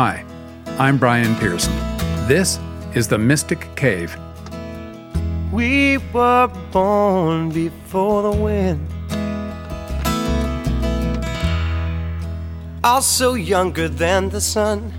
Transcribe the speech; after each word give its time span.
Hi, 0.00 0.24
I'm 0.78 0.96
Brian 0.96 1.34
Pearson. 1.40 1.74
This 2.28 2.60
is 2.94 3.08
the 3.08 3.18
Mystic 3.18 3.66
Cave. 3.74 4.16
We 5.50 5.98
were 6.12 6.46
born 6.70 7.50
before 7.50 8.22
the 8.22 8.30
wind. 8.30 8.86
Also 12.84 13.34
younger 13.34 13.88
than 13.88 14.28
the 14.28 14.40
sun. 14.40 14.92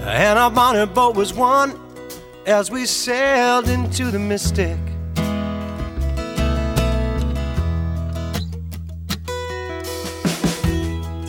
And 0.00 0.38
our 0.40 0.50
bonnet 0.50 0.92
boat 0.92 1.14
was 1.14 1.32
one 1.32 1.78
as 2.46 2.68
we 2.68 2.84
sailed 2.84 3.68
into 3.68 4.10
the 4.10 4.18
mystic. 4.18 4.87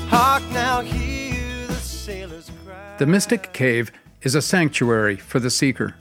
Hark 0.10 0.44
now, 0.52 0.82
hear 0.82 1.68
the 1.68 1.74
sailors 1.76 2.52
cry. 2.66 2.96
The 2.98 3.06
Mystic 3.06 3.54
Cave 3.54 3.92
is 4.24 4.34
a 4.34 4.42
sanctuary 4.42 5.16
for 5.16 5.40
the 5.40 5.52
seeker. 5.52 5.96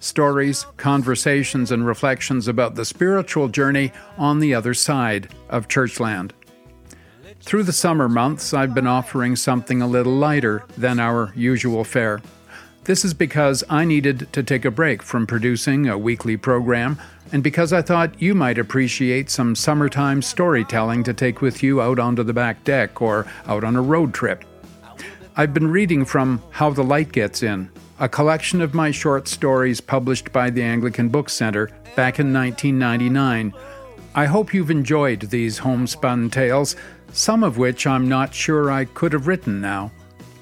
Stories, 0.00 0.66
conversations, 0.78 1.70
and 1.70 1.86
reflections 1.86 2.48
about 2.48 2.74
the 2.74 2.84
spiritual 2.84 3.48
journey 3.48 3.92
on 4.16 4.40
the 4.40 4.54
other 4.54 4.74
side 4.74 5.28
of 5.48 5.68
Churchland. 5.68 6.32
Through 7.40 7.64
the 7.64 7.72
summer 7.72 8.08
months, 8.08 8.54
I've 8.54 8.74
been 8.74 8.86
offering 8.86 9.36
something 9.36 9.82
a 9.82 9.86
little 9.86 10.14
lighter 10.14 10.64
than 10.78 10.98
our 10.98 11.32
usual 11.36 11.84
fare. 11.84 12.22
This 12.84 13.04
is 13.04 13.14
because 13.14 13.62
I 13.70 13.84
needed 13.84 14.32
to 14.32 14.42
take 14.42 14.64
a 14.64 14.70
break 14.70 15.04
from 15.04 15.24
producing 15.24 15.88
a 15.88 15.96
weekly 15.96 16.36
program, 16.36 16.98
and 17.30 17.40
because 17.40 17.72
I 17.72 17.80
thought 17.80 18.20
you 18.20 18.34
might 18.34 18.58
appreciate 18.58 19.30
some 19.30 19.54
summertime 19.54 20.20
storytelling 20.20 21.04
to 21.04 21.14
take 21.14 21.40
with 21.40 21.62
you 21.62 21.80
out 21.80 22.00
onto 22.00 22.24
the 22.24 22.32
back 22.32 22.64
deck 22.64 23.00
or 23.00 23.24
out 23.46 23.62
on 23.62 23.76
a 23.76 23.82
road 23.82 24.12
trip. 24.12 24.44
I've 25.36 25.54
been 25.54 25.70
reading 25.70 26.04
from 26.04 26.42
How 26.50 26.70
the 26.70 26.82
Light 26.82 27.12
Gets 27.12 27.44
In, 27.44 27.70
a 28.00 28.08
collection 28.08 28.60
of 28.60 28.74
my 28.74 28.90
short 28.90 29.28
stories 29.28 29.80
published 29.80 30.32
by 30.32 30.50
the 30.50 30.64
Anglican 30.64 31.08
Book 31.08 31.30
Center 31.30 31.66
back 31.94 32.18
in 32.18 32.32
1999. 32.32 33.54
I 34.16 34.26
hope 34.26 34.52
you've 34.52 34.72
enjoyed 34.72 35.20
these 35.20 35.58
homespun 35.58 36.30
tales, 36.30 36.74
some 37.12 37.44
of 37.44 37.58
which 37.58 37.86
I'm 37.86 38.08
not 38.08 38.34
sure 38.34 38.72
I 38.72 38.86
could 38.86 39.12
have 39.12 39.28
written 39.28 39.60
now. 39.60 39.92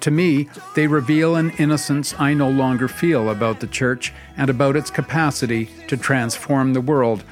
To 0.00 0.10
me, 0.10 0.48
they 0.74 0.86
reveal 0.86 1.36
an 1.36 1.50
innocence 1.58 2.14
I 2.18 2.32
no 2.32 2.48
longer 2.48 2.88
feel 2.88 3.28
about 3.28 3.60
the 3.60 3.66
Church 3.66 4.14
and 4.36 4.48
about 4.48 4.76
its 4.76 4.90
capacity 4.90 5.68
to 5.88 5.96
transform 5.96 6.72
the 6.72 6.80
world. 6.80 7.22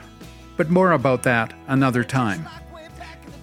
But 0.58 0.68
more 0.68 0.92
about 0.92 1.22
that 1.22 1.54
another 1.66 2.04
time. 2.04 2.46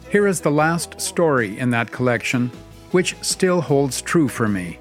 Here 0.09 0.27
is 0.27 0.41
the 0.41 0.51
last 0.51 1.01
story 1.01 1.57
in 1.57 1.71
that 1.71 1.91
collection, 1.91 2.51
which 2.91 3.15
still 3.21 3.61
holds 3.61 4.01
true 4.01 4.27
for 4.27 4.47
me. 4.47 4.79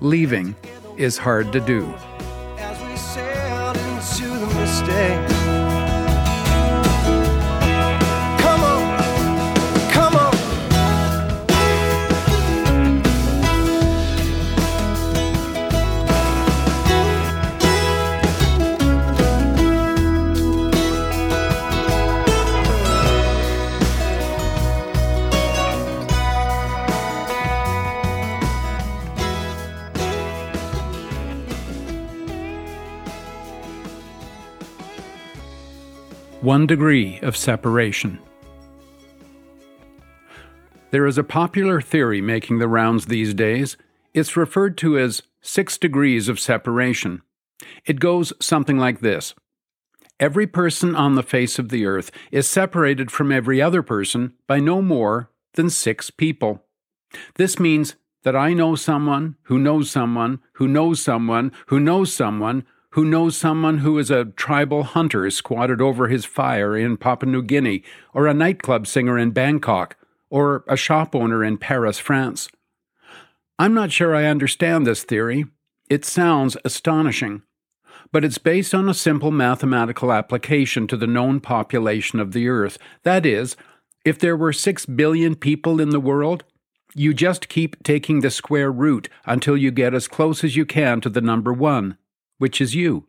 Leaving 0.00 0.54
is 0.98 1.16
hard 1.16 1.50
to 1.52 1.60
do. 1.60 1.94
One 36.48 36.66
degree 36.66 37.20
of 37.20 37.36
separation. 37.36 38.18
There 40.92 41.04
is 41.04 41.18
a 41.18 41.22
popular 41.22 41.82
theory 41.82 42.22
making 42.22 42.58
the 42.58 42.68
rounds 42.68 43.04
these 43.04 43.34
days. 43.34 43.76
It's 44.14 44.34
referred 44.34 44.78
to 44.78 44.96
as 44.96 45.24
six 45.42 45.76
degrees 45.76 46.26
of 46.26 46.40
separation. 46.40 47.20
It 47.84 48.00
goes 48.00 48.32
something 48.40 48.78
like 48.78 49.00
this 49.00 49.34
Every 50.18 50.46
person 50.46 50.96
on 50.96 51.16
the 51.16 51.22
face 51.22 51.58
of 51.58 51.68
the 51.68 51.84
earth 51.84 52.10
is 52.32 52.48
separated 52.48 53.10
from 53.10 53.30
every 53.30 53.60
other 53.60 53.82
person 53.82 54.32
by 54.46 54.58
no 54.58 54.80
more 54.80 55.30
than 55.52 55.68
six 55.68 56.08
people. 56.08 56.64
This 57.34 57.58
means 57.58 57.96
that 58.22 58.34
I 58.34 58.54
know 58.54 58.74
someone 58.74 59.36
who 59.42 59.58
knows 59.58 59.90
someone 59.90 60.40
who 60.54 60.66
knows 60.66 61.02
someone 61.02 61.52
who 61.66 61.78
knows 61.78 62.10
someone 62.10 62.64
who 62.90 63.04
knows 63.04 63.36
someone 63.36 63.78
who 63.78 63.98
is 63.98 64.10
a 64.10 64.24
tribal 64.24 64.82
hunter 64.82 65.30
squatted 65.30 65.80
over 65.80 66.08
his 66.08 66.24
fire 66.24 66.76
in 66.76 66.96
Papua 66.96 67.30
New 67.30 67.42
Guinea, 67.42 67.82
or 68.14 68.26
a 68.26 68.34
nightclub 68.34 68.86
singer 68.86 69.18
in 69.18 69.30
Bangkok, 69.30 69.96
or 70.30 70.64
a 70.66 70.76
shop 70.76 71.14
owner 71.14 71.44
in 71.44 71.58
Paris, 71.58 71.98
France. 71.98 72.48
I'm 73.58 73.74
not 73.74 73.92
sure 73.92 74.14
I 74.14 74.26
understand 74.26 74.86
this 74.86 75.02
theory. 75.02 75.44
It 75.90 76.04
sounds 76.04 76.56
astonishing. 76.64 77.42
But 78.12 78.24
it's 78.24 78.38
based 78.38 78.74
on 78.74 78.88
a 78.88 78.94
simple 78.94 79.30
mathematical 79.30 80.12
application 80.12 80.86
to 80.86 80.96
the 80.96 81.06
known 81.06 81.40
population 81.40 82.20
of 82.20 82.32
the 82.32 82.48
Earth. 82.48 82.78
That 83.02 83.26
is, 83.26 83.56
if 84.04 84.18
there 84.18 84.36
were 84.36 84.52
six 84.52 84.86
billion 84.86 85.34
people 85.34 85.80
in 85.80 85.90
the 85.90 86.00
world, 86.00 86.44
you 86.94 87.12
just 87.12 87.48
keep 87.48 87.82
taking 87.82 88.20
the 88.20 88.30
square 88.30 88.72
root 88.72 89.08
until 89.26 89.56
you 89.56 89.70
get 89.70 89.92
as 89.92 90.08
close 90.08 90.42
as 90.42 90.56
you 90.56 90.64
can 90.64 91.00
to 91.02 91.10
the 91.10 91.20
number 91.20 91.52
one, 91.52 91.98
which 92.38 92.60
is 92.60 92.74
you. 92.74 93.06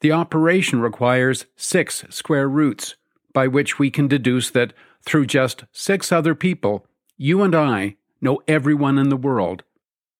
The 0.00 0.12
operation 0.12 0.80
requires 0.80 1.46
six 1.56 2.04
square 2.10 2.48
roots, 2.48 2.96
by 3.32 3.48
which 3.48 3.78
we 3.78 3.90
can 3.90 4.06
deduce 4.06 4.50
that 4.50 4.72
through 5.04 5.26
just 5.26 5.64
six 5.72 6.12
other 6.12 6.34
people, 6.34 6.86
you 7.16 7.42
and 7.42 7.54
I 7.54 7.96
know 8.20 8.42
everyone 8.46 8.98
in 8.98 9.08
the 9.08 9.16
world. 9.16 9.64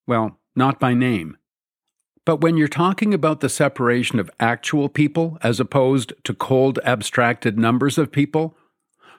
Well, 0.06 0.38
not 0.56 0.80
by 0.80 0.94
name. 0.94 1.36
But 2.24 2.40
when 2.40 2.56
you're 2.56 2.68
talking 2.68 3.12
about 3.12 3.40
the 3.40 3.48
separation 3.48 4.18
of 4.18 4.30
actual 4.40 4.88
people 4.88 5.38
as 5.42 5.60
opposed 5.60 6.12
to 6.24 6.34
cold 6.34 6.78
abstracted 6.84 7.58
numbers 7.58 7.98
of 7.98 8.12
people, 8.12 8.56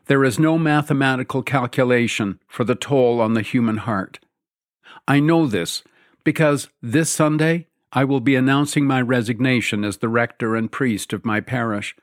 there 0.08 0.24
is 0.24 0.40
no 0.40 0.58
mathematical 0.58 1.44
calculation 1.44 2.40
for 2.48 2.64
the 2.64 2.76
toll 2.76 3.22
on 3.22 3.34
the 3.34 3.42
human 3.42 3.78
heart. 3.78 4.20
I 5.08 5.20
know 5.20 5.46
this 5.46 5.84
because 6.24 6.70
this 6.82 7.10
Sunday 7.10 7.68
I 7.96 8.04
will 8.04 8.20
be 8.20 8.36
announcing 8.36 8.86
my 8.86 9.02
resignation 9.02 9.86
as 9.86 9.98
the 9.98 10.10
rector 10.10 10.54
and 10.54 10.70
priest 10.70 11.14
of 11.14 11.24
my 11.24 11.40
parish. 11.40 11.96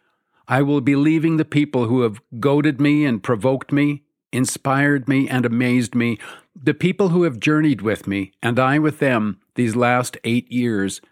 I 0.48 0.62
will 0.62 0.80
be 0.80 0.96
leaving 0.96 1.36
the 1.36 1.44
people 1.44 1.84
who 1.84 2.00
have 2.00 2.22
goaded 2.40 2.80
me 2.80 3.04
and 3.04 3.22
provoked 3.22 3.70
me, 3.72 4.02
inspired 4.32 5.06
me 5.06 5.28
and 5.28 5.44
amazed 5.44 5.94
me, 5.94 6.18
the 6.60 6.72
people 6.72 7.10
who 7.10 7.24
have 7.24 7.38
journeyed 7.38 7.82
with 7.82 8.06
me, 8.06 8.32
and 8.42 8.58
I 8.58 8.78
with 8.78 9.00
them, 9.00 9.38
these 9.54 9.76
last 9.76 10.16
eight 10.24 10.50
years. 10.50 11.02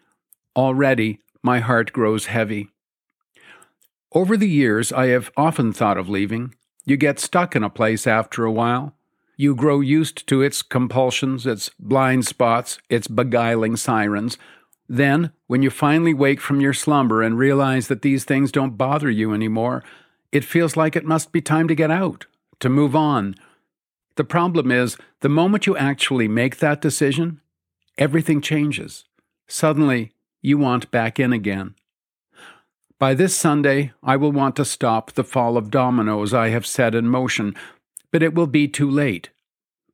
Already 0.56 1.20
my 1.42 1.60
heart 1.60 1.92
grows 1.92 2.26
heavy. 2.26 2.70
Over 4.12 4.34
the 4.38 4.48
years, 4.48 4.92
I 4.92 5.08
have 5.08 5.30
often 5.36 5.74
thought 5.74 5.98
of 5.98 6.08
leaving. 6.08 6.54
You 6.86 6.96
get 6.96 7.20
stuck 7.20 7.54
in 7.54 7.62
a 7.62 7.70
place 7.70 8.06
after 8.06 8.46
a 8.46 8.52
while. 8.52 8.94
You 9.36 9.54
grow 9.54 9.80
used 9.80 10.26
to 10.28 10.40
its 10.40 10.62
compulsions, 10.62 11.46
its 11.46 11.70
blind 11.78 12.26
spots, 12.26 12.78
its 12.88 13.08
beguiling 13.08 13.76
sirens. 13.76 14.38
Then, 14.92 15.30
when 15.46 15.62
you 15.62 15.70
finally 15.70 16.12
wake 16.12 16.40
from 16.40 16.60
your 16.60 16.72
slumber 16.72 17.22
and 17.22 17.38
realize 17.38 17.86
that 17.86 18.02
these 18.02 18.24
things 18.24 18.50
don't 18.50 18.76
bother 18.76 19.08
you 19.08 19.32
anymore, 19.32 19.84
it 20.32 20.44
feels 20.44 20.76
like 20.76 20.96
it 20.96 21.04
must 21.04 21.30
be 21.30 21.40
time 21.40 21.68
to 21.68 21.76
get 21.76 21.92
out, 21.92 22.26
to 22.58 22.68
move 22.68 22.96
on. 22.96 23.36
The 24.16 24.24
problem 24.24 24.72
is, 24.72 24.96
the 25.20 25.28
moment 25.28 25.68
you 25.68 25.76
actually 25.76 26.26
make 26.26 26.58
that 26.58 26.80
decision, 26.80 27.40
everything 27.98 28.40
changes. 28.40 29.04
Suddenly, 29.46 30.10
you 30.42 30.58
want 30.58 30.90
back 30.90 31.20
in 31.20 31.32
again. 31.32 31.76
By 32.98 33.14
this 33.14 33.36
Sunday, 33.36 33.92
I 34.02 34.16
will 34.16 34.32
want 34.32 34.56
to 34.56 34.64
stop 34.64 35.12
the 35.12 35.22
fall 35.22 35.56
of 35.56 35.70
dominoes 35.70 36.34
I 36.34 36.48
have 36.48 36.66
set 36.66 36.96
in 36.96 37.06
motion, 37.06 37.54
but 38.10 38.24
it 38.24 38.34
will 38.34 38.48
be 38.48 38.66
too 38.66 38.90
late. 38.90 39.30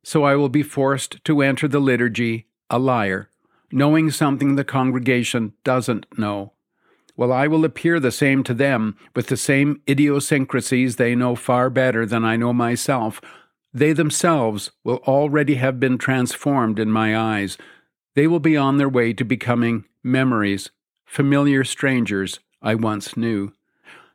So 0.03 0.23
I 0.23 0.35
will 0.35 0.49
be 0.49 0.63
forced 0.63 1.23
to 1.25 1.43
enter 1.43 1.67
the 1.67 1.79
liturgy 1.79 2.47
a 2.69 2.79
liar, 2.79 3.29
knowing 3.71 4.11
something 4.11 4.55
the 4.55 4.63
congregation 4.63 5.53
doesn't 5.63 6.05
know. 6.17 6.53
Well, 7.15 7.33
I 7.33 7.47
will 7.47 7.65
appear 7.65 7.99
the 7.99 8.11
same 8.11 8.43
to 8.43 8.53
them, 8.53 8.95
with 9.15 9.27
the 9.27 9.37
same 9.37 9.81
idiosyncrasies 9.89 10.95
they 10.95 11.15
know 11.15 11.35
far 11.35 11.69
better 11.69 12.05
than 12.05 12.23
I 12.23 12.35
know 12.35 12.53
myself. 12.53 13.19
They 13.73 13.91
themselves 13.91 14.71
will 14.83 14.97
already 15.07 15.55
have 15.55 15.79
been 15.79 15.97
transformed 15.97 16.79
in 16.79 16.91
my 16.91 17.17
eyes. 17.17 17.57
They 18.13 18.27
will 18.27 18.39
be 18.39 18.55
on 18.55 18.77
their 18.77 18.89
way 18.89 19.13
to 19.13 19.23
becoming 19.23 19.85
memories, 20.03 20.69
familiar 21.05 21.63
strangers 21.63 22.39
I 22.61 22.75
once 22.75 23.17
knew. 23.17 23.53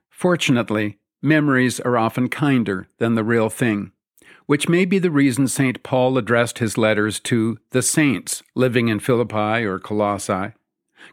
Fortunately, 0.08 0.98
memories 1.20 1.80
are 1.80 1.98
often 1.98 2.28
kinder 2.28 2.88
than 2.98 3.16
the 3.16 3.24
real 3.24 3.48
thing. 3.48 3.92
Which 4.46 4.68
may 4.68 4.84
be 4.84 4.98
the 4.98 5.10
reason 5.10 5.48
St. 5.48 5.82
Paul 5.82 6.18
addressed 6.18 6.58
his 6.58 6.78
letters 6.78 7.20
to 7.20 7.58
the 7.70 7.82
saints 7.82 8.42
living 8.54 8.88
in 8.88 9.00
Philippi 9.00 9.64
or 9.64 9.78
Colossae. 9.78 10.52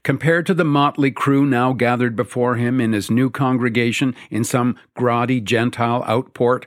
Compared 0.03 0.45
to 0.45 0.53
the 0.53 0.63
motley 0.63 1.11
crew 1.11 1.45
now 1.45 1.73
gathered 1.73 2.15
before 2.15 2.55
him 2.55 2.79
in 2.79 2.93
his 2.93 3.09
new 3.09 3.29
congregation 3.29 4.15
in 4.29 4.43
some 4.43 4.77
grotty 4.97 5.43
Gentile 5.43 6.03
outport, 6.07 6.65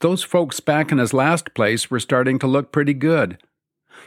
those 0.00 0.22
folks 0.22 0.60
back 0.60 0.90
in 0.90 0.98
his 0.98 1.12
last 1.12 1.54
place 1.54 1.90
were 1.90 2.00
starting 2.00 2.38
to 2.38 2.46
look 2.46 2.72
pretty 2.72 2.94
good. 2.94 3.38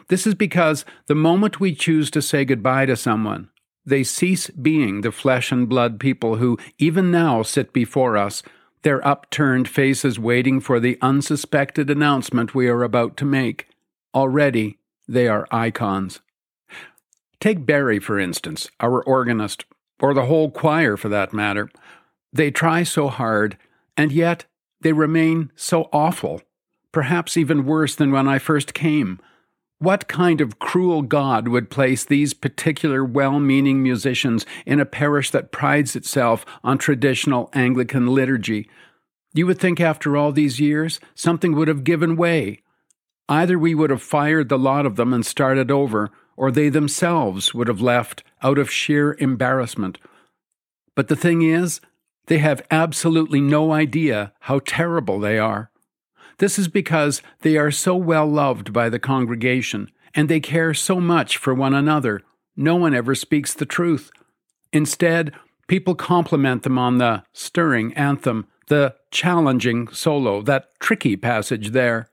This 0.08 0.26
is 0.26 0.34
because 0.34 0.86
the 1.08 1.16
moment 1.16 1.60
we 1.60 1.76
choose 1.76 2.10
to 2.12 2.22
say 2.22 2.46
goodbye 2.46 2.88
to 2.88 2.96
someone, 2.96 3.50
they 3.86 4.04
cease 4.04 4.50
being 4.50 5.02
the 5.02 5.12
flesh 5.12 5.52
and 5.52 5.68
blood 5.68 6.00
people 6.00 6.38
who, 6.38 6.58
even 6.78 7.12
now, 7.12 7.44
sit 7.44 7.74
before 7.74 8.18
us, 8.18 8.42
their 8.84 9.06
upturned 9.06 9.68
faces 9.68 10.20
waiting 10.20 10.60
for 10.60 10.80
the 10.80 10.98
unsuspected 11.02 11.90
announcement 11.90 12.54
we 12.54 12.68
are 12.68 12.84
about 12.84 13.18
to 13.18 13.26
make. 13.26 13.68
Already, 14.14 14.78
they 15.08 15.28
are 15.28 15.48
icons. 15.52 16.20
Take 17.40 17.66
Barry, 17.66 18.00
for 18.00 18.20
instance, 18.20 18.70
our 18.80 19.02
organist, 19.04 19.66
or 20.00 20.14
the 20.14 20.26
whole 20.26 20.52
choir 20.52 20.96
for 20.96 21.10
that 21.10 21.34
matter. 21.34 21.70
They 22.32 22.52
try 22.52 22.84
so 22.84 23.08
hard, 23.08 23.58
and 23.98 24.12
yet 24.12 24.46
they 24.82 24.94
remain 24.94 25.52
so 25.56 25.90
awful, 25.92 26.42
perhaps 26.92 27.38
even 27.38 27.66
worse 27.66 27.96
than 27.96 28.12
when 28.12 28.28
I 28.28 28.40
first 28.40 28.74
came. 28.74 29.20
What 29.84 30.08
kind 30.08 30.40
of 30.40 30.60
cruel 30.60 31.02
God 31.02 31.50
would 31.50 31.70
place 31.70 32.06
these 32.06 32.34
particular 32.34 33.04
well 33.04 33.38
meaning 33.42 33.84
musicians 33.84 34.46
in 34.66 34.80
a 34.80 34.86
parish 34.86 35.30
that 35.32 35.52
prides 35.52 35.94
itself 35.94 36.46
on 36.64 36.78
traditional 36.78 37.50
Anglican 37.52 38.08
liturgy? 38.08 38.70
You 39.34 39.46
would 39.46 39.60
think 39.60 39.82
after 39.82 40.16
all 40.16 40.32
these 40.32 40.58
years, 40.58 41.02
something 41.16 41.54
would 41.54 41.68
have 41.68 41.84
given 41.84 42.16
way. 42.16 42.62
Either 43.28 43.60
we 43.60 43.76
would 43.76 43.90
have 43.90 44.02
fired 44.02 44.48
the 44.48 44.58
lot 44.58 44.86
of 44.86 44.96
them 44.96 45.14
and 45.14 45.26
started 45.26 45.70
over, 45.70 46.12
or 46.38 46.50
they 46.50 46.70
themselves 46.70 47.54
would 47.54 47.68
have 47.68 47.82
left 47.82 48.24
out 48.42 48.58
of 48.58 48.72
sheer 48.72 49.18
embarrassment. 49.20 49.98
But 50.96 51.10
the 51.10 51.18
thing 51.18 51.42
is, 51.42 51.82
they 52.28 52.38
have 52.38 52.66
absolutely 52.72 53.42
no 53.42 53.74
idea 53.74 54.32
how 54.40 54.60
terrible 54.60 55.20
they 55.20 55.38
are. 55.38 55.72
This 56.44 56.60
is 56.60 56.68
because 56.68 57.22
they 57.40 57.56
are 57.56 57.72
so 57.72 57.96
well 57.96 58.28
loved 58.28 58.74
by 58.74 58.90
the 58.90 59.00
congregation, 59.00 59.90
and 60.14 60.28
they 60.28 60.42
care 60.42 60.74
so 60.74 61.00
much 61.00 61.38
for 61.38 61.54
one 61.54 61.74
another, 61.74 62.22
no 62.58 62.76
one 62.76 62.94
ever 62.94 63.16
speaks 63.16 63.54
the 63.54 63.66
truth. 63.66 64.12
Instead, 64.74 65.32
people 65.70 65.96
compliment 65.96 66.64
them 66.64 66.78
on 66.78 66.98
the 66.98 67.24
stirring 67.32 67.94
anthem, 67.94 68.46
the 68.68 68.94
challenging 69.10 69.88
solo, 69.88 70.42
that 70.42 70.78
tricky 70.82 71.16
passage 71.16 71.70
there. 71.70 72.10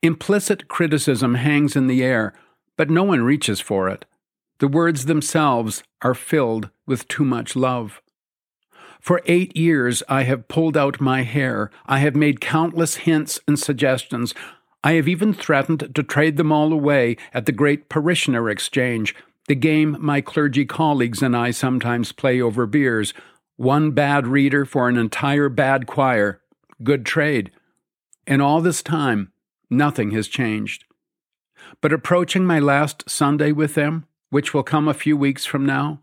Implicit 0.00 0.68
criticism 0.68 1.34
hangs 1.34 1.76
in 1.76 1.88
the 1.88 2.02
air, 2.02 2.32
but 2.78 2.88
no 2.88 3.04
one 3.04 3.20
reaches 3.20 3.60
for 3.60 3.86
it. 3.90 4.06
The 4.60 4.68
words 4.68 5.04
themselves 5.04 5.82
are 6.00 6.14
filled 6.14 6.70
with 6.86 7.06
too 7.06 7.26
much 7.26 7.54
love. 7.54 8.00
For 9.02 9.20
eight 9.26 9.56
years, 9.56 10.04
I 10.08 10.22
have 10.22 10.46
pulled 10.46 10.76
out 10.76 11.00
my 11.00 11.22
hair. 11.22 11.72
I 11.86 11.98
have 11.98 12.14
made 12.14 12.40
countless 12.40 12.98
hints 12.98 13.40
and 13.48 13.58
suggestions. 13.58 14.32
I 14.84 14.92
have 14.92 15.08
even 15.08 15.34
threatened 15.34 15.92
to 15.92 16.02
trade 16.04 16.36
them 16.36 16.52
all 16.52 16.72
away 16.72 17.16
at 17.34 17.46
the 17.46 17.52
great 17.52 17.88
parishioner 17.88 18.48
exchange, 18.48 19.16
the 19.48 19.56
game 19.56 19.96
my 19.98 20.20
clergy 20.20 20.64
colleagues 20.64 21.20
and 21.20 21.36
I 21.36 21.50
sometimes 21.50 22.12
play 22.12 22.40
over 22.40 22.64
beers. 22.64 23.12
One 23.56 23.90
bad 23.90 24.28
reader 24.28 24.64
for 24.64 24.88
an 24.88 24.96
entire 24.96 25.48
bad 25.48 25.88
choir. 25.88 26.40
Good 26.84 27.04
trade. 27.04 27.50
In 28.24 28.40
all 28.40 28.60
this 28.60 28.84
time, 28.84 29.32
nothing 29.68 30.12
has 30.12 30.28
changed. 30.28 30.84
But 31.80 31.92
approaching 31.92 32.46
my 32.46 32.60
last 32.60 33.10
Sunday 33.10 33.50
with 33.50 33.74
them, 33.74 34.06
which 34.30 34.54
will 34.54 34.62
come 34.62 34.86
a 34.86 34.94
few 34.94 35.16
weeks 35.16 35.44
from 35.44 35.66
now, 35.66 35.98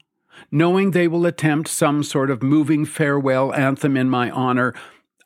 Knowing 0.51 0.91
they 0.91 1.07
will 1.07 1.25
attempt 1.25 1.69
some 1.69 2.03
sort 2.03 2.29
of 2.29 2.43
moving 2.43 2.85
farewell 2.85 3.53
anthem 3.53 3.95
in 3.95 4.09
my 4.09 4.29
honor, 4.31 4.73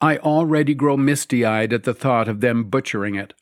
I 0.02 0.18
already 0.18 0.74
grow 0.74 0.98
misty 0.98 1.46
eyed 1.46 1.72
at 1.72 1.84
the 1.84 1.94
thought 1.94 2.28
of 2.28 2.42
them 2.42 2.66
butchering 2.66 3.16
it. 3.16 3.34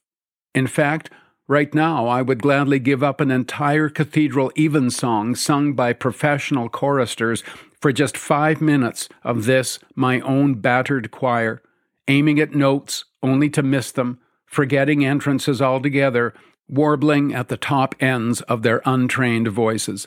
In 0.53 0.67
fact, 0.67 1.09
right 1.47 1.73
now 1.73 2.07
I 2.07 2.21
would 2.21 2.41
gladly 2.41 2.79
give 2.79 3.01
up 3.01 3.19
an 3.19 3.31
entire 3.31 3.89
cathedral 3.89 4.51
evensong 4.57 5.35
sung 5.35 5.73
by 5.73 5.93
professional 5.93 6.69
choristers 6.69 7.43
for 7.81 7.91
just 7.91 8.15
five 8.15 8.61
minutes 8.61 9.09
of 9.23 9.45
this, 9.45 9.79
my 9.95 10.19
own 10.19 10.55
battered 10.55 11.09
choir, 11.09 11.63
aiming 12.07 12.39
at 12.39 12.53
notes 12.53 13.05
only 13.23 13.49
to 13.49 13.63
miss 13.63 13.91
them, 13.91 14.19
forgetting 14.45 15.03
entrances 15.03 15.61
altogether, 15.61 16.33
warbling 16.67 17.33
at 17.33 17.47
the 17.47 17.57
top 17.57 17.95
ends 17.99 18.41
of 18.41 18.61
their 18.61 18.81
untrained 18.85 19.47
voices. 19.47 20.05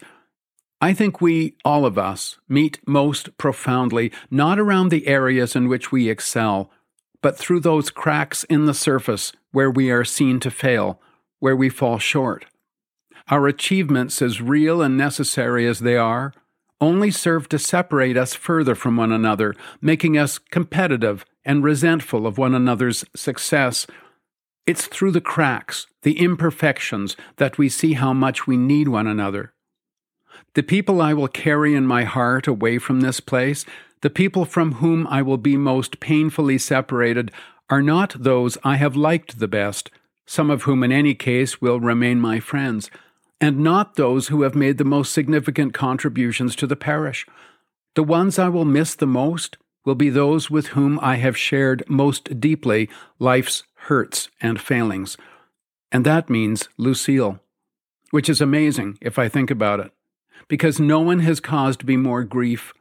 I 0.84 0.92
think 0.92 1.18
we, 1.18 1.56
all 1.64 1.86
of 1.86 1.96
us, 1.96 2.36
meet 2.46 2.78
most 2.86 3.38
profoundly 3.38 4.12
not 4.30 4.58
around 4.58 4.90
the 4.90 5.06
areas 5.06 5.56
in 5.56 5.66
which 5.66 5.90
we 5.90 6.10
excel, 6.10 6.70
but 7.22 7.38
through 7.38 7.60
those 7.60 7.88
cracks 7.88 8.44
in 8.44 8.66
the 8.66 8.74
surface 8.74 9.32
where 9.50 9.70
we 9.70 9.90
are 9.90 10.04
seen 10.04 10.40
to 10.40 10.50
fail, 10.50 11.00
where 11.38 11.56
we 11.56 11.70
fall 11.70 11.98
short. 11.98 12.44
Our 13.28 13.48
achievements, 13.48 14.20
as 14.20 14.42
real 14.42 14.82
and 14.82 14.98
necessary 14.98 15.66
as 15.66 15.78
they 15.78 15.96
are, 15.96 16.34
only 16.82 17.10
serve 17.10 17.48
to 17.48 17.58
separate 17.58 18.18
us 18.18 18.34
further 18.34 18.74
from 18.74 18.98
one 18.98 19.10
another, 19.10 19.54
making 19.80 20.18
us 20.18 20.36
competitive 20.36 21.24
and 21.46 21.64
resentful 21.64 22.26
of 22.26 22.36
one 22.36 22.54
another's 22.54 23.06
success. 23.16 23.86
It's 24.66 24.86
through 24.86 25.12
the 25.12 25.22
cracks, 25.22 25.86
the 26.02 26.20
imperfections, 26.20 27.16
that 27.36 27.56
we 27.56 27.70
see 27.70 27.94
how 27.94 28.12
much 28.12 28.46
we 28.46 28.58
need 28.58 28.88
one 28.88 29.06
another. 29.06 29.54
The 30.54 30.62
people 30.62 31.00
I 31.00 31.14
will 31.14 31.28
carry 31.28 31.74
in 31.74 31.86
my 31.86 32.04
heart 32.04 32.46
away 32.46 32.78
from 32.78 33.00
this 33.00 33.20
place, 33.20 33.64
the 34.02 34.10
people 34.10 34.44
from 34.44 34.74
whom 34.74 35.06
I 35.06 35.22
will 35.22 35.38
be 35.38 35.56
most 35.56 35.98
painfully 35.98 36.58
separated, 36.58 37.32
are 37.70 37.82
not 37.82 38.14
those 38.18 38.58
I 38.62 38.76
have 38.76 38.96
liked 38.96 39.38
the 39.38 39.48
best, 39.48 39.90
some 40.26 40.50
of 40.50 40.62
whom 40.62 40.82
in 40.82 40.92
any 40.92 41.14
case 41.14 41.60
will 41.60 41.80
remain 41.80 42.20
my 42.20 42.38
friends, 42.38 42.90
and 43.40 43.58
not 43.58 43.96
those 43.96 44.28
who 44.28 44.42
have 44.42 44.54
made 44.54 44.78
the 44.78 44.84
most 44.84 45.12
significant 45.12 45.74
contributions 45.74 46.54
to 46.56 46.66
the 46.66 46.76
parish. 46.76 47.26
The 47.94 48.02
ones 48.02 48.38
I 48.38 48.48
will 48.48 48.64
miss 48.64 48.94
the 48.94 49.06
most 49.06 49.56
will 49.84 49.94
be 49.94 50.10
those 50.10 50.50
with 50.50 50.68
whom 50.68 50.98
I 51.02 51.16
have 51.16 51.36
shared 51.36 51.82
most 51.88 52.40
deeply 52.40 52.88
life's 53.18 53.64
hurts 53.74 54.28
and 54.40 54.60
failings. 54.60 55.16
And 55.90 56.04
that 56.04 56.30
means 56.30 56.68
Lucille, 56.78 57.40
which 58.10 58.28
is 58.28 58.40
amazing 58.40 58.98
if 59.00 59.18
I 59.18 59.28
think 59.28 59.50
about 59.50 59.80
it 59.80 59.92
because 60.48 60.80
no 60.80 61.00
one 61.00 61.20
has 61.20 61.40
caused 61.40 61.84
me 61.84 61.96
more 61.96 62.24
grief. 62.24 62.72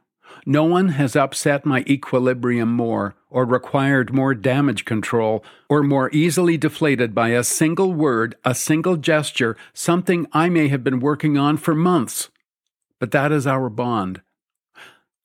No 0.46 0.64
one 0.64 0.90
has 0.90 1.16
upset 1.16 1.64
my 1.64 1.84
equilibrium 1.86 2.70
more, 2.70 3.14
or 3.30 3.44
required 3.44 4.12
more 4.12 4.34
damage 4.34 4.84
control, 4.84 5.44
or 5.68 5.82
more 5.82 6.10
easily 6.12 6.56
deflated 6.56 7.14
by 7.14 7.30
a 7.30 7.44
single 7.44 7.92
word, 7.92 8.36
a 8.44 8.54
single 8.54 8.96
gesture, 8.96 9.56
something 9.72 10.26
I 10.32 10.48
may 10.48 10.68
have 10.68 10.84
been 10.84 11.00
working 11.00 11.38
on 11.38 11.56
for 11.56 11.74
months. 11.74 12.30
But 13.00 13.10
that 13.12 13.32
is 13.32 13.46
our 13.46 13.70
bond. 13.70 14.20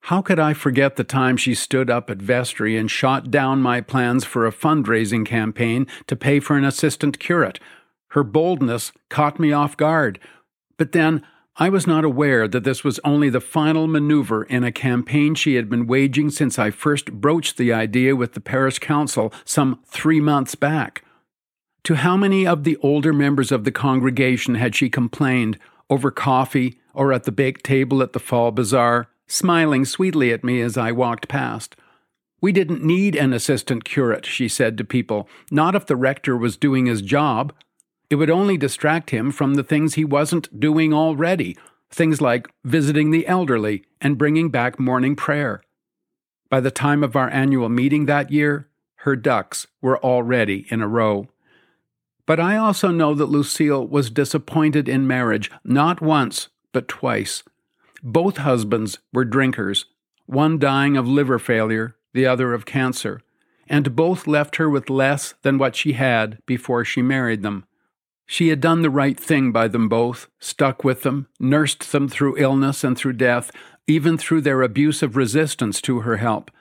How 0.03 0.21
could 0.21 0.39
I 0.39 0.53
forget 0.53 0.95
the 0.95 1.03
time 1.03 1.38
she 1.38 1.53
stood 1.53 1.89
up 1.89 2.09
at 2.09 2.17
vestry 2.17 2.77
and 2.77 2.89
shot 2.89 3.29
down 3.29 3.62
my 3.62 3.81
plans 3.81 4.24
for 4.24 4.48
a 4.48 4.51
fundraising 4.51 5.25
campaign 5.25 5.86
to 6.07 6.15
pay 6.15 6.39
for 6.39 6.57
an 6.57 6.63
assistant 6.63 7.19
curate? 7.19 7.59
Her 8.12 8.24
boldness 8.24 8.91
caught 9.09 9.39
me 9.39 9.51
off 9.51 9.77
guard. 9.77 10.19
But 10.77 10.93
then 10.93 11.24
I 11.61 11.67
was 11.67 11.85
not 11.85 12.05
aware 12.05 12.47
that 12.47 12.63
this 12.63 12.85
was 12.85 13.01
only 13.03 13.29
the 13.29 13.41
final 13.41 13.85
maneuver 13.85 14.43
in 14.43 14.63
a 14.63 14.71
campaign 14.71 15.35
she 15.35 15.55
had 15.55 15.69
been 15.69 15.87
waging 15.87 16.29
since 16.29 16.57
I 16.57 16.71
first 16.71 17.11
broached 17.11 17.57
the 17.57 17.73
idea 17.73 18.15
with 18.15 18.31
the 18.31 18.39
parish 18.39 18.79
council 18.79 19.33
some 19.43 19.81
three 19.85 20.21
months 20.21 20.55
back. 20.55 21.03
To 21.83 21.95
how 21.95 22.15
many 22.15 22.47
of 22.47 22.63
the 22.63 22.77
older 22.77 23.11
members 23.11 23.51
of 23.51 23.65
the 23.65 23.73
congregation 23.73 24.55
had 24.55 24.73
she 24.73 24.89
complained 24.89 25.59
over 25.89 26.11
coffee 26.11 26.79
or 26.93 27.11
at 27.11 27.25
the 27.25 27.31
baked 27.31 27.65
table 27.65 28.01
at 28.01 28.13
the 28.13 28.19
fall 28.19 28.51
bazaar, 28.51 29.09
smiling 29.27 29.83
sweetly 29.83 30.31
at 30.31 30.45
me 30.45 30.61
as 30.61 30.77
I 30.77 30.93
walked 30.93 31.27
past? 31.27 31.75
We 32.39 32.53
didn't 32.53 32.85
need 32.85 33.17
an 33.17 33.33
assistant 33.33 33.83
curate, 33.83 34.25
she 34.25 34.47
said 34.47 34.77
to 34.77 34.85
people, 34.85 35.27
not 35.51 35.75
if 35.75 35.85
the 35.87 35.97
rector 35.97 36.37
was 36.37 36.55
doing 36.55 36.85
his 36.85 37.01
job. 37.01 37.51
It 38.09 38.15
would 38.15 38.29
only 38.29 38.57
distract 38.57 39.11
him 39.11 39.31
from 39.31 39.53
the 39.53 39.63
things 39.63 39.93
he 39.93 40.05
wasn't 40.05 40.59
doing 40.59 40.93
already, 40.93 41.57
things 41.89 42.21
like 42.21 42.49
visiting 42.63 43.11
the 43.11 43.27
elderly 43.27 43.83
and 44.01 44.17
bringing 44.17 44.49
back 44.49 44.79
morning 44.79 45.15
prayer. 45.15 45.61
By 46.49 46.59
the 46.59 46.71
time 46.71 47.03
of 47.03 47.15
our 47.15 47.29
annual 47.29 47.69
meeting 47.69 48.05
that 48.05 48.31
year, 48.31 48.67
her 49.03 49.15
ducks 49.15 49.67
were 49.81 49.99
already 49.99 50.65
in 50.69 50.81
a 50.81 50.87
row. 50.87 51.27
But 52.25 52.39
I 52.39 52.57
also 52.57 52.89
know 52.89 53.13
that 53.13 53.25
Lucille 53.27 53.87
was 53.87 54.09
disappointed 54.09 54.89
in 54.89 55.07
marriage, 55.07 55.51
not 55.63 56.01
once, 56.01 56.49
but 56.71 56.87
twice. 56.87 57.43
Both 58.01 58.37
husbands 58.37 58.99
were 59.13 59.25
drinkers, 59.25 59.85
one 60.25 60.59
dying 60.59 60.97
of 60.97 61.07
liver 61.07 61.39
failure, 61.39 61.95
the 62.13 62.25
other 62.25 62.53
of 62.53 62.65
cancer 62.65 63.21
and 63.69 63.95
both 63.95 64.27
left 64.27 64.55
her 64.55 64.69
with 64.69 64.89
less 64.89 65.35
than 65.43 65.57
what 65.57 65.75
she 65.75 65.93
had 65.93 66.39
before 66.45 66.83
she 66.83 67.01
married 67.01 67.43
them. 67.43 67.65
She 68.31 68.50
had 68.50 68.62
done 68.62 68.83
the 68.83 68.91
right 68.91 69.19
thing 69.19 69.51
by 69.51 69.67
them 69.67 69.89
both, 69.89 70.29
stuck 70.39 70.83
with 70.83 71.01
them, 71.01 71.27
nursed 71.39 71.91
them 71.91 72.07
through 72.07 72.38
illness 72.38 72.83
and 72.83 72.95
through 72.95 73.13
death, 73.13 73.50
even 73.88 74.19
through 74.19 74.41
their 74.41 74.62
abusive 74.62 75.15
resistance 75.15 75.81
to 75.81 76.01
her 76.01 76.17
help. 76.17 76.51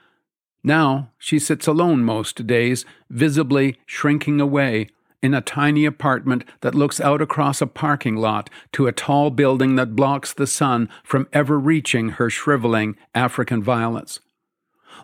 Now 0.65 1.11
she 1.19 1.39
sits 1.39 1.67
alone 1.67 2.05
most 2.05 2.47
days, 2.47 2.87
visibly 3.11 3.77
shrinking 3.85 4.41
away, 4.41 4.89
in 5.23 5.35
a 5.35 5.43
tiny 5.43 5.85
apartment 5.85 6.43
that 6.63 6.75
looks 6.75 7.03
out 7.03 7.21
across 7.21 7.61
a 7.61 7.67
parking 7.67 8.17
lot 8.17 8.49
to 8.73 8.87
a 8.87 8.93
tall 8.93 9.29
building 9.29 9.77
that 9.77 9.95
blocks 9.95 10.33
the 10.33 10.47
sun 10.47 10.89
from 11.05 11.29
ever 11.35 11.59
reaching 11.59 12.09
her 12.13 12.31
shriveling 12.31 12.97
African 13.15 13.63
violets. 13.63 14.21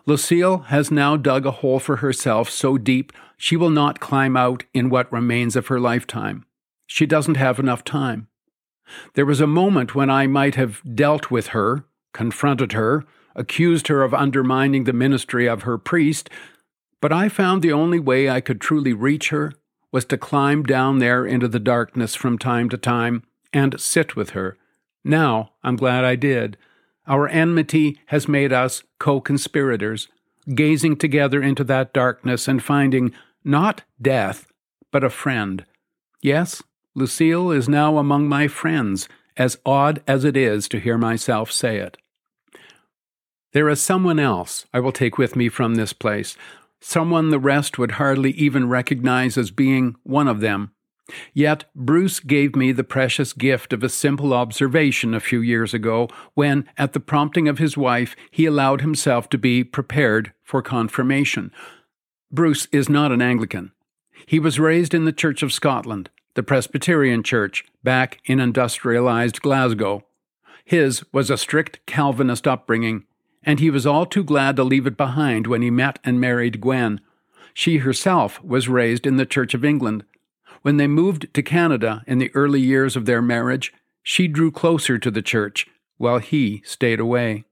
Lucille 0.07 0.57
has 0.69 0.89
now 0.89 1.15
dug 1.15 1.45
a 1.45 1.51
hole 1.51 1.79
for 1.79 1.97
herself 1.97 2.49
so 2.49 2.75
deep 2.79 3.13
she 3.37 3.55
will 3.55 3.69
not 3.69 3.99
climb 3.99 4.35
out 4.35 4.63
in 4.73 4.89
what 4.89 5.11
remains 5.13 5.55
of 5.55 5.67
her 5.67 5.79
lifetime. 5.79 6.43
She 6.87 7.05
doesn't 7.05 7.37
have 7.37 7.59
enough 7.59 7.83
time. 7.83 8.27
There 9.13 9.25
was 9.25 9.41
a 9.41 9.47
moment 9.47 9.95
when 9.95 10.09
I 10.09 10.27
might 10.27 10.55
have 10.55 10.81
dealt 10.95 11.31
with 11.31 11.47
her, 11.47 11.85
confronted 12.13 12.73
her, 12.73 13.05
accused 13.35 13.87
her 13.87 14.03
of 14.03 14.13
undermining 14.13 14.83
the 14.83 14.93
ministry 14.93 15.47
of 15.47 15.63
her 15.63 15.77
priest, 15.77 16.29
but 17.01 17.11
I 17.11 17.29
found 17.29 17.61
the 17.61 17.73
only 17.73 17.99
way 17.99 18.29
I 18.29 18.41
could 18.41 18.61
truly 18.61 18.93
reach 18.93 19.29
her 19.29 19.53
was 19.91 20.05
to 20.05 20.17
climb 20.17 20.63
down 20.63 20.99
there 20.99 21.25
into 21.25 21.47
the 21.47 21.59
darkness 21.59 22.15
from 22.15 22.37
time 22.37 22.69
to 22.69 22.77
time 22.77 23.23
and 23.53 23.79
sit 23.79 24.15
with 24.15 24.31
her. 24.31 24.57
Now 25.03 25.51
I'm 25.63 25.75
glad 25.75 26.03
I 26.03 26.15
did. 26.15 26.57
Our 27.07 27.27
enmity 27.27 27.99
has 28.07 28.27
made 28.27 28.51
us 28.51 28.83
co 28.99 29.21
conspirators, 29.21 30.07
gazing 30.53 30.97
together 30.97 31.41
into 31.41 31.63
that 31.65 31.93
darkness 31.93 32.47
and 32.47 32.63
finding 32.63 33.13
not 33.43 33.83
death, 34.01 34.47
but 34.91 35.03
a 35.03 35.09
friend. 35.09 35.63
Yes, 36.21 36.63
Lucille 36.95 37.51
is 37.51 37.67
now 37.67 37.97
among 37.97 38.29
my 38.29 38.47
friends, 38.47 39.09
as 39.35 39.57
odd 39.65 40.01
as 40.07 40.23
it 40.23 40.37
is 40.37 40.69
to 40.69 40.79
hear 40.79 40.97
myself 40.97 41.51
say 41.51 41.77
it. 41.77 41.97
There 43.51 43.69
is 43.69 43.81
someone 43.81 44.19
else 44.19 44.65
I 44.73 44.79
will 44.79 44.93
take 44.93 45.17
with 45.17 45.35
me 45.35 45.49
from 45.49 45.75
this 45.75 45.91
place, 45.93 46.37
someone 46.79 47.29
the 47.29 47.39
rest 47.39 47.77
would 47.77 47.91
hardly 47.91 48.31
even 48.31 48.69
recognize 48.69 49.37
as 49.37 49.51
being 49.51 49.95
one 50.03 50.27
of 50.27 50.39
them. 50.39 50.71
Yet 51.33 51.65
Bruce 51.75 52.19
gave 52.19 52.55
me 52.55 52.71
the 52.71 52.83
precious 52.83 53.33
gift 53.33 53.73
of 53.73 53.83
a 53.83 53.89
simple 53.89 54.33
observation 54.33 55.13
a 55.13 55.19
few 55.19 55.41
years 55.41 55.73
ago 55.73 56.07
when, 56.33 56.67
at 56.77 56.93
the 56.93 56.99
prompting 56.99 57.47
of 57.47 57.59
his 57.59 57.77
wife, 57.77 58.15
he 58.31 58.45
allowed 58.45 58.81
himself 58.81 59.29
to 59.29 59.37
be 59.37 59.63
prepared 59.63 60.33
for 60.43 60.61
confirmation. 60.61 61.51
Bruce 62.31 62.67
is 62.71 62.89
not 62.89 63.11
an 63.11 63.21
Anglican. 63.21 63.71
He 64.25 64.39
was 64.39 64.59
raised 64.59 64.93
in 64.93 65.05
the 65.05 65.13
Church 65.13 65.43
of 65.43 65.53
Scotland, 65.53 66.09
the 66.35 66.43
Presbyterian 66.43 67.23
Church, 67.23 67.65
back 67.83 68.19
in 68.25 68.39
industrialized 68.39 69.41
Glasgow. 69.41 70.05
His 70.63 71.03
was 71.11 71.29
a 71.29 71.37
strict 71.37 71.85
Calvinist 71.85 72.47
upbringing, 72.47 73.05
and 73.43 73.59
he 73.59 73.69
was 73.69 73.85
all 73.85 74.05
too 74.05 74.23
glad 74.23 74.55
to 74.55 74.63
leave 74.63 74.87
it 74.87 74.97
behind 74.97 75.47
when 75.47 75.61
he 75.61 75.69
met 75.69 75.99
and 76.03 76.19
married 76.19 76.61
Gwen. 76.61 77.01
She 77.53 77.77
herself 77.77 78.43
was 78.43 78.69
raised 78.69 79.05
in 79.05 79.17
the 79.17 79.25
Church 79.25 79.53
of 79.53 79.65
England 79.65 80.03
when 80.65 80.77
they 80.77 80.87
moved 80.87 81.31
to 81.35 81.43
Canada 81.43 82.03
in 82.07 82.17
the 82.17 82.31
early 82.33 82.59
years 82.59 82.95
of 82.95 83.05
their 83.05 83.21
marriage, 83.21 83.71
she 84.01 84.27
drew 84.27 84.49
closer 84.49 84.97
to 84.97 85.11
the 85.11 85.21
church 85.21 85.67
while 85.97 86.17
he 86.17 86.63
stayed 86.65 86.99
away. 86.99 87.43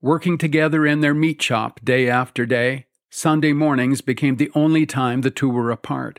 Working 0.00 0.36
together 0.36 0.84
in 0.84 1.00
their 1.00 1.14
meat 1.14 1.40
shop 1.40 1.78
day 1.84 2.08
after 2.08 2.44
day, 2.44 2.86
Sunday 3.08 3.52
mornings 3.52 4.00
became 4.00 4.34
the 4.34 4.50
only 4.52 4.84
time 4.84 5.20
the 5.20 5.30
two 5.30 5.48
were 5.48 5.70
apart. 5.70 6.18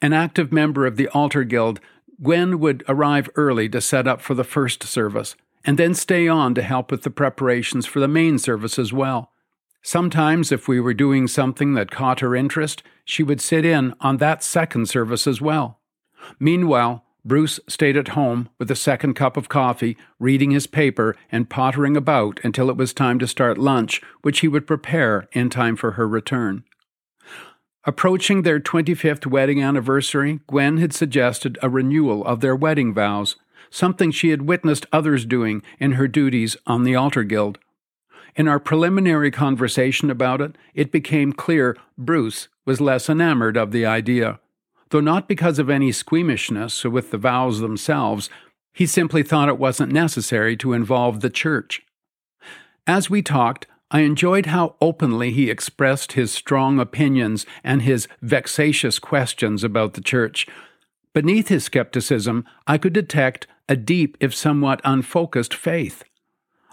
An 0.00 0.12
active 0.12 0.52
member 0.52 0.86
of 0.86 0.96
the 0.96 1.08
Altar 1.08 1.44
Guild, 1.44 1.80
Gwen 2.22 2.60
would 2.60 2.84
arrive 2.88 3.28
early 3.34 3.68
to 3.70 3.80
set 3.80 4.06
up 4.06 4.20
for 4.20 4.34
the 4.34 4.44
first 4.44 4.82
service, 4.84 5.36
and 5.64 5.78
then 5.78 5.94
stay 5.94 6.28
on 6.28 6.54
to 6.54 6.62
help 6.62 6.90
with 6.90 7.02
the 7.02 7.10
preparations 7.10 7.86
for 7.86 8.00
the 8.00 8.08
main 8.08 8.38
service 8.38 8.78
as 8.78 8.92
well. 8.92 9.30
Sometimes, 9.82 10.50
if 10.50 10.66
we 10.66 10.80
were 10.80 10.94
doing 10.94 11.28
something 11.28 11.74
that 11.74 11.90
caught 11.90 12.20
her 12.20 12.34
interest, 12.34 12.82
she 13.04 13.22
would 13.22 13.40
sit 13.40 13.64
in 13.64 13.94
on 14.00 14.16
that 14.16 14.42
second 14.42 14.88
service 14.88 15.26
as 15.26 15.40
well. 15.40 15.80
Meanwhile, 16.38 17.04
Bruce 17.26 17.58
stayed 17.68 17.96
at 17.96 18.08
home 18.08 18.50
with 18.58 18.70
a 18.70 18.76
second 18.76 19.14
cup 19.14 19.36
of 19.36 19.48
coffee, 19.48 19.96
reading 20.18 20.50
his 20.50 20.66
paper 20.66 21.16
and 21.32 21.50
pottering 21.50 21.96
about 21.96 22.38
until 22.44 22.68
it 22.68 22.76
was 22.76 22.92
time 22.92 23.18
to 23.18 23.26
start 23.26 23.56
lunch, 23.56 24.02
which 24.22 24.40
he 24.40 24.48
would 24.48 24.66
prepare 24.66 25.28
in 25.32 25.48
time 25.50 25.76
for 25.76 25.92
her 25.92 26.06
return. 26.06 26.64
Approaching 27.86 28.42
their 28.42 28.60
25th 28.60 29.26
wedding 29.26 29.62
anniversary, 29.62 30.40
Gwen 30.46 30.78
had 30.78 30.94
suggested 30.94 31.58
a 31.60 31.68
renewal 31.68 32.24
of 32.24 32.40
their 32.40 32.56
wedding 32.56 32.94
vows, 32.94 33.36
something 33.68 34.10
she 34.10 34.30
had 34.30 34.42
witnessed 34.42 34.86
others 34.90 35.26
doing 35.26 35.62
in 35.78 35.92
her 35.92 36.08
duties 36.08 36.56
on 36.66 36.84
the 36.84 36.94
Altar 36.94 37.24
Guild. 37.24 37.58
In 38.36 38.48
our 38.48 38.58
preliminary 38.58 39.30
conversation 39.30 40.10
about 40.10 40.40
it, 40.40 40.56
it 40.74 40.90
became 40.90 41.32
clear 41.32 41.76
Bruce 41.98 42.48
was 42.64 42.80
less 42.80 43.10
enamored 43.10 43.58
of 43.58 43.70
the 43.70 43.84
idea. 43.84 44.40
Though 44.88 45.00
not 45.00 45.28
because 45.28 45.58
of 45.58 45.68
any 45.68 45.92
squeamishness 45.92 46.84
with 46.84 47.10
the 47.10 47.18
vows 47.18 47.60
themselves, 47.60 48.30
he 48.72 48.86
simply 48.86 49.22
thought 49.22 49.48
it 49.48 49.58
wasn't 49.58 49.92
necessary 49.92 50.56
to 50.56 50.72
involve 50.72 51.20
the 51.20 51.30
church. 51.30 51.82
As 52.86 53.10
we 53.10 53.20
talked, 53.20 53.66
I 53.94 54.00
enjoyed 54.00 54.46
how 54.46 54.74
openly 54.80 55.30
he 55.30 55.48
expressed 55.48 56.14
his 56.14 56.32
strong 56.32 56.80
opinions 56.80 57.46
and 57.62 57.80
his 57.80 58.08
vexatious 58.20 58.98
questions 58.98 59.62
about 59.62 59.94
the 59.94 60.00
church. 60.00 60.48
Beneath 61.12 61.46
his 61.46 61.62
skepticism, 61.62 62.44
I 62.66 62.76
could 62.76 62.92
detect 62.92 63.46
a 63.68 63.76
deep, 63.76 64.16
if 64.18 64.34
somewhat 64.34 64.80
unfocused, 64.82 65.54
faith. 65.54 66.02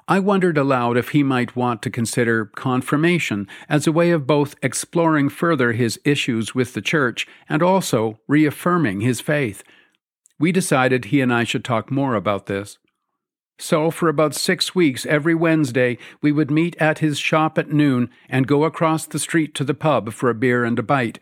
I 0.08 0.18
wondered 0.18 0.58
aloud 0.58 0.98
if 0.98 1.10
he 1.10 1.22
might 1.22 1.56
want 1.56 1.84
to 1.84 1.92
consider 1.92 2.48
confirmation 2.48 3.48
as 3.70 3.86
a 3.86 3.92
way 3.92 4.10
of 4.10 4.26
both 4.26 4.56
exploring 4.64 5.30
further 5.30 5.74
his 5.74 6.00
issues 6.04 6.56
with 6.56 6.74
the 6.74 6.82
church 6.82 7.28
and 7.48 7.62
also 7.62 8.20
reaffirming 8.28 9.02
his 9.02 9.22
faith. 9.22 9.62
We 10.40 10.52
decided 10.52 11.06
he 11.06 11.22
and 11.22 11.32
I 11.32 11.44
should 11.44 11.64
talk 11.64 11.92
more 11.92 12.16
about 12.16 12.48
this. 12.48 12.80
So, 13.62 13.92
for 13.92 14.10
about 14.10 14.34
six 14.34 14.74
weeks, 14.74 15.06
every 15.06 15.36
Wednesday, 15.36 16.00
we 16.20 16.32
would 16.32 16.50
meet 16.50 16.76
at 16.78 16.98
his 16.98 17.20
shop 17.20 17.60
at 17.60 17.72
noon 17.72 18.10
and 18.28 18.48
go 18.48 18.64
across 18.64 19.06
the 19.06 19.20
street 19.20 19.54
to 19.54 19.64
the 19.64 19.76
pub 19.76 20.14
for 20.14 20.32
a 20.32 20.34
beer 20.34 20.66
and 20.66 20.80
a 20.80 20.84
bite. 20.84 21.20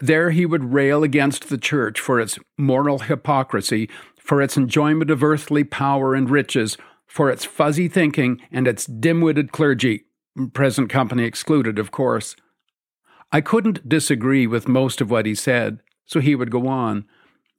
There 0.00 0.32
he 0.32 0.44
would 0.44 0.72
rail 0.72 1.04
against 1.04 1.48
the 1.48 1.56
church 1.56 2.00
for 2.00 2.18
its 2.18 2.40
moral 2.58 2.98
hypocrisy, 2.98 3.88
for 4.18 4.42
its 4.42 4.56
enjoyment 4.56 5.12
of 5.12 5.22
earthly 5.22 5.62
power 5.62 6.12
and 6.12 6.28
riches, 6.28 6.76
for 7.06 7.30
its 7.30 7.44
fuzzy 7.44 7.86
thinking 7.86 8.40
and 8.50 8.66
its 8.66 8.84
dim 8.84 9.20
witted 9.20 9.52
clergy, 9.52 10.06
present 10.52 10.90
company 10.90 11.22
excluded, 11.22 11.78
of 11.78 11.92
course. 11.92 12.34
I 13.30 13.40
couldn't 13.40 13.88
disagree 13.88 14.48
with 14.48 14.66
most 14.66 15.00
of 15.00 15.08
what 15.08 15.24
he 15.24 15.36
said, 15.36 15.78
so 16.04 16.18
he 16.18 16.34
would 16.34 16.50
go 16.50 16.66
on. 16.66 17.04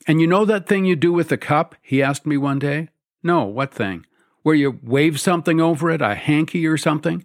And 0.06 0.20
you 0.20 0.28
know 0.28 0.44
that 0.44 0.68
thing 0.68 0.84
you 0.84 0.98
do 0.98 1.14
with 1.14 1.30
the 1.30 1.38
cup? 1.38 1.76
he 1.82 2.04
asked 2.04 2.26
me 2.26 2.36
one 2.36 2.60
day. 2.60 2.90
No, 3.24 3.46
what 3.46 3.74
thing? 3.74 4.06
Where 4.44 4.56
you 4.56 4.80
wave 4.82 5.20
something 5.20 5.62
over 5.62 5.92
it, 5.92 6.02
a 6.02 6.16
hanky 6.16 6.66
or 6.66 6.78
something? 6.78 7.24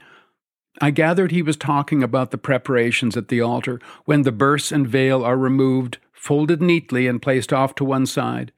I 0.80 0.90
gathered 0.90 1.30
he 1.30 1.42
was 1.42 1.56
talking 1.56 2.02
about 2.02 2.30
the 2.30 2.38
preparations 2.38 3.16
at 3.16 3.28
the 3.28 3.40
altar, 3.40 3.80
when 4.04 4.22
the 4.22 4.32
burse 4.32 4.70
and 4.70 4.86
veil 4.86 5.24
are 5.24 5.36
removed, 5.36 5.98
folded 6.12 6.60
neatly, 6.60 7.06
and 7.06 7.22
placed 7.22 7.52
off 7.52 7.74
to 7.76 7.84
one 7.84 8.04
side. 8.04 8.52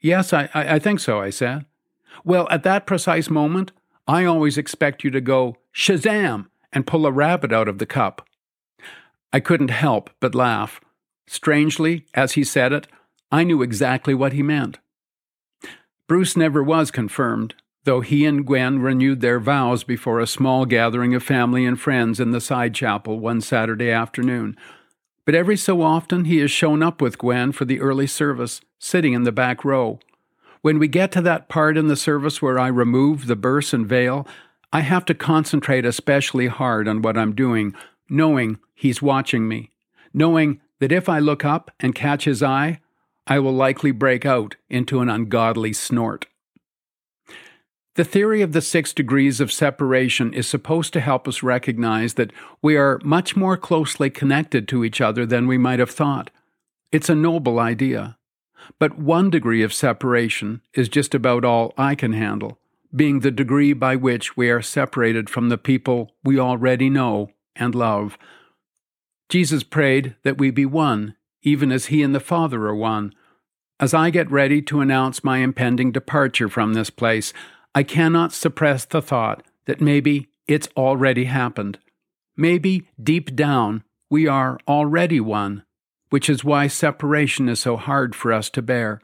Yes, 0.00 0.32
I, 0.32 0.48
I, 0.52 0.74
I 0.74 0.78
think 0.80 0.98
so, 0.98 1.20
I 1.20 1.30
said. 1.30 1.66
Well, 2.24 2.48
at 2.50 2.64
that 2.64 2.86
precise 2.86 3.30
moment, 3.30 3.72
I 4.06 4.24
always 4.24 4.58
expect 4.58 5.04
you 5.04 5.10
to 5.10 5.20
go 5.20 5.56
Shazam 5.74 6.48
and 6.72 6.86
pull 6.86 7.06
a 7.06 7.12
rabbit 7.12 7.52
out 7.52 7.68
of 7.68 7.78
the 7.78 7.86
cup. 7.86 8.26
I 9.32 9.40
couldn't 9.40 9.70
help 9.70 10.10
but 10.20 10.34
laugh. 10.34 10.80
Strangely, 11.26 12.06
as 12.14 12.32
he 12.32 12.44
said 12.44 12.72
it, 12.72 12.86
I 13.32 13.44
knew 13.44 13.62
exactly 13.62 14.14
what 14.14 14.32
he 14.32 14.42
meant. 14.42 14.78
Bruce 16.06 16.36
never 16.36 16.62
was 16.62 16.90
confirmed, 16.90 17.54
though 17.84 18.02
he 18.02 18.26
and 18.26 18.44
Gwen 18.44 18.80
renewed 18.80 19.20
their 19.22 19.40
vows 19.40 19.84
before 19.84 20.20
a 20.20 20.26
small 20.26 20.66
gathering 20.66 21.14
of 21.14 21.22
family 21.22 21.64
and 21.64 21.80
friends 21.80 22.20
in 22.20 22.30
the 22.30 22.42
side 22.42 22.74
chapel 22.74 23.18
one 23.18 23.40
Saturday 23.40 23.90
afternoon. 23.90 24.56
But 25.24 25.34
every 25.34 25.56
so 25.56 25.80
often 25.80 26.26
he 26.26 26.38
has 26.38 26.50
shown 26.50 26.82
up 26.82 27.00
with 27.00 27.16
Gwen 27.16 27.52
for 27.52 27.64
the 27.64 27.80
early 27.80 28.06
service, 28.06 28.60
sitting 28.78 29.14
in 29.14 29.22
the 29.22 29.32
back 29.32 29.64
row. 29.64 29.98
When 30.60 30.78
we 30.78 30.88
get 30.88 31.10
to 31.12 31.22
that 31.22 31.48
part 31.48 31.78
in 31.78 31.88
the 31.88 31.96
service 31.96 32.42
where 32.42 32.58
I 32.58 32.66
remove 32.66 33.26
the 33.26 33.36
burse 33.36 33.72
and 33.72 33.86
veil, 33.86 34.26
I 34.72 34.80
have 34.80 35.06
to 35.06 35.14
concentrate 35.14 35.86
especially 35.86 36.48
hard 36.48 36.86
on 36.86 37.00
what 37.00 37.16
I'm 37.16 37.34
doing, 37.34 37.74
knowing 38.10 38.58
He's 38.74 39.00
watching 39.00 39.48
me, 39.48 39.70
knowing 40.12 40.60
that 40.80 40.92
if 40.92 41.08
I 41.08 41.18
look 41.18 41.44
up 41.44 41.70
and 41.80 41.94
catch 41.94 42.24
His 42.24 42.42
eye, 42.42 42.80
I 43.26 43.38
will 43.38 43.54
likely 43.54 43.90
break 43.90 44.26
out 44.26 44.56
into 44.68 45.00
an 45.00 45.08
ungodly 45.08 45.72
snort. 45.72 46.26
The 47.96 48.04
theory 48.04 48.42
of 48.42 48.52
the 48.52 48.60
six 48.60 48.92
degrees 48.92 49.40
of 49.40 49.52
separation 49.52 50.34
is 50.34 50.48
supposed 50.48 50.92
to 50.94 51.00
help 51.00 51.28
us 51.28 51.44
recognize 51.44 52.14
that 52.14 52.32
we 52.60 52.76
are 52.76 53.00
much 53.04 53.36
more 53.36 53.56
closely 53.56 54.10
connected 54.10 54.66
to 54.68 54.84
each 54.84 55.00
other 55.00 55.24
than 55.24 55.46
we 55.46 55.58
might 55.58 55.78
have 55.78 55.90
thought. 55.90 56.30
It's 56.90 57.08
a 57.08 57.14
noble 57.14 57.60
idea. 57.60 58.18
But 58.78 58.98
one 58.98 59.30
degree 59.30 59.62
of 59.62 59.72
separation 59.72 60.60
is 60.74 60.88
just 60.88 61.14
about 61.14 61.44
all 61.44 61.72
I 61.78 61.94
can 61.94 62.14
handle, 62.14 62.58
being 62.94 63.20
the 63.20 63.30
degree 63.30 63.72
by 63.72 63.94
which 63.94 64.36
we 64.36 64.50
are 64.50 64.62
separated 64.62 65.30
from 65.30 65.48
the 65.48 65.58
people 65.58 66.12
we 66.24 66.38
already 66.38 66.90
know 66.90 67.30
and 67.54 67.74
love. 67.74 68.18
Jesus 69.28 69.62
prayed 69.62 70.16
that 70.24 70.38
we 70.38 70.50
be 70.50 70.66
one, 70.66 71.14
even 71.44 71.70
as 71.70 71.86
He 71.86 72.02
and 72.02 72.14
the 72.14 72.20
Father 72.20 72.66
are 72.66 72.74
one. 72.74 73.14
As 73.78 73.94
I 73.94 74.10
get 74.10 74.30
ready 74.30 74.60
to 74.62 74.80
announce 74.80 75.22
my 75.22 75.38
impending 75.38 75.92
departure 75.92 76.48
from 76.48 76.74
this 76.74 76.90
place, 76.90 77.32
I 77.74 77.82
cannot 77.82 78.32
suppress 78.32 78.84
the 78.84 79.02
thought 79.02 79.44
that 79.66 79.80
maybe 79.80 80.28
it's 80.48 80.68
already 80.76 81.24
happened. 81.24 81.78
Maybe 82.36 82.88
deep 83.02 83.36
down 83.36 83.84
we 84.10 84.26
are 84.26 84.58
already 84.68 85.20
one, 85.20 85.64
which 86.10 86.28
is 86.28 86.44
why 86.44 86.66
separation 86.66 87.48
is 87.48 87.60
so 87.60 87.76
hard 87.76 88.14
for 88.14 88.32
us 88.32 88.48
to 88.50 88.62
bear. 88.62 89.00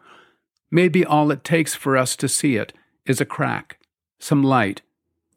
Maybe 0.70 1.04
all 1.04 1.30
it 1.30 1.42
takes 1.42 1.74
for 1.74 1.96
us 1.96 2.14
to 2.16 2.28
see 2.28 2.56
it 2.56 2.72
is 3.06 3.20
a 3.20 3.24
crack, 3.24 3.78
some 4.18 4.44
light, 4.44 4.82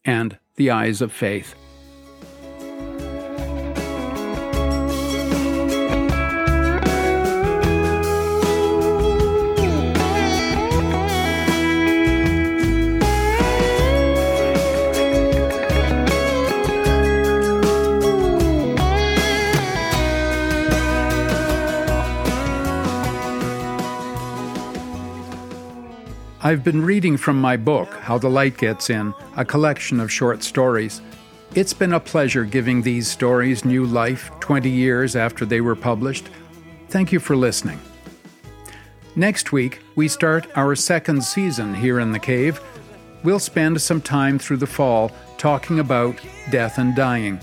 and 0.06 0.38
the 0.56 0.70
eyes 0.70 1.02
of 1.02 1.12
faith. 1.12 1.56
I've 26.46 26.62
been 26.62 26.84
reading 26.84 27.16
from 27.16 27.40
my 27.40 27.56
book, 27.56 27.94
How 28.02 28.18
the 28.18 28.28
Light 28.28 28.58
Gets 28.58 28.90
In, 28.90 29.14
a 29.38 29.46
collection 29.46 30.02
of 30.02 30.12
short 30.12 30.44
stories. 30.44 31.00
It's 31.56 31.72
been 31.72 31.94
a 31.94 32.02
pleasure 32.02 32.44
giving 32.44 32.82
these 32.82 33.08
stories 33.08 33.64
new 33.64 33.86
life 33.86 34.30
20 34.42 34.70
years 34.70 35.16
after 35.16 35.46
they 35.46 35.62
were 35.62 35.74
published. 35.74 36.28
Thank 36.90 37.14
you 37.14 37.22
for 37.22 37.38
listening. 37.38 37.80
Next 39.16 39.54
week, 39.54 39.80
we 39.96 40.10
start 40.10 40.46
our 40.58 40.76
second 40.76 41.24
season 41.24 41.74
here 41.74 42.02
in 42.02 42.12
the 42.12 42.20
cave. 42.20 42.60
We'll 43.24 43.40
spend 43.40 43.82
some 43.82 44.02
time 44.02 44.38
through 44.38 44.58
the 44.58 44.68
fall 44.68 45.14
talking 45.38 45.80
about 45.80 46.20
death 46.52 46.78
and 46.78 46.94
dying, 46.94 47.40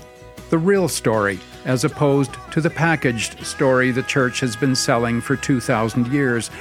the 0.51 0.59
real 0.59 0.87
story, 0.87 1.39
as 1.65 1.83
opposed 1.83 2.35
to 2.51 2.61
the 2.61 2.69
packaged 2.69 3.43
story 3.47 3.89
the 3.89 4.03
church 4.03 4.41
has 4.41 4.55
been 4.55 4.75
selling 4.75 5.21
for 5.21 5.35
2,000 5.35 6.05
years 6.13 6.51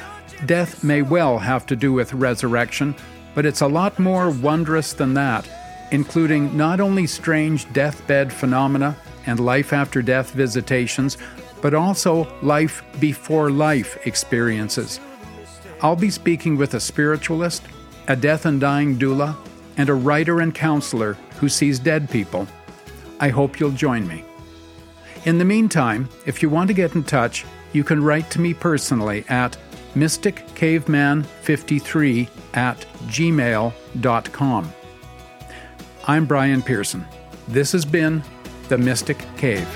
Death 0.46 0.82
may 0.82 1.02
well 1.02 1.38
have 1.38 1.66
to 1.66 1.76
do 1.76 1.92
with 1.92 2.14
resurrection, 2.14 2.94
but 3.34 3.44
it's 3.44 3.60
a 3.60 3.66
lot 3.66 3.98
more 3.98 4.30
wondrous 4.30 4.92
than 4.92 5.14
that, 5.14 5.48
including 5.90 6.56
not 6.56 6.80
only 6.80 7.06
strange 7.06 7.70
deathbed 7.72 8.32
phenomena 8.32 8.96
and 9.26 9.38
life 9.38 9.72
after 9.72 10.00
death 10.00 10.30
visitations, 10.32 11.18
but 11.60 11.74
also 11.74 12.26
life 12.42 12.82
before 12.98 13.50
life 13.50 14.06
experiences. 14.06 14.98
I'll 15.82 15.96
be 15.96 16.10
speaking 16.10 16.56
with 16.56 16.74
a 16.74 16.80
spiritualist, 16.80 17.62
a 18.08 18.16
death 18.16 18.46
and 18.46 18.60
dying 18.60 18.98
doula, 18.98 19.36
and 19.76 19.88
a 19.88 19.94
writer 19.94 20.40
and 20.40 20.54
counselor 20.54 21.14
who 21.38 21.48
sees 21.48 21.78
dead 21.78 22.10
people. 22.10 22.46
I 23.18 23.28
hope 23.28 23.60
you'll 23.60 23.70
join 23.70 24.08
me. 24.08 24.24
In 25.26 25.36
the 25.36 25.44
meantime, 25.44 26.08
if 26.24 26.42
you 26.42 26.48
want 26.48 26.68
to 26.68 26.74
get 26.74 26.94
in 26.94 27.04
touch, 27.04 27.44
you 27.72 27.84
can 27.84 28.02
write 28.02 28.30
to 28.30 28.40
me 28.40 28.54
personally 28.54 29.24
at 29.28 29.56
mysticcaveman53 29.94 32.28
at 32.54 32.78
gmail.com. 33.06 34.72
I'm 36.06 36.24
Brian 36.26 36.62
Pearson. 36.62 37.04
This 37.48 37.72
has 37.72 37.84
been 37.84 38.22
The 38.68 38.78
Mystic 38.78 39.18
Cave. 39.36 39.66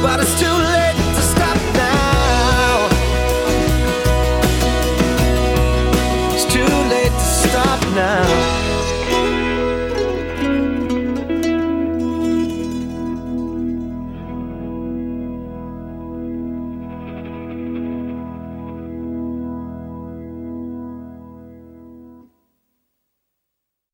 But 0.00 0.20
it's 0.20 0.38
too 0.40 0.46
late 0.46 0.94
to 0.94 1.20
stop 1.22 1.56
now. 1.74 2.88
It's 6.34 6.44
too 6.52 6.64
late 6.64 7.12
to 7.12 7.20
stop 7.20 7.80
now. 7.94 8.47